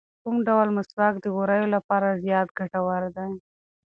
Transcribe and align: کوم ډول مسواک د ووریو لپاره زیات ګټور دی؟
کوم 0.21 0.35
ډول 0.47 0.67
مسواک 0.77 1.15
د 1.21 1.25
ووریو 1.35 1.73
لپاره 1.75 2.19
زیات 2.23 2.47
ګټور 2.59 3.03
دی؟ 3.15 3.29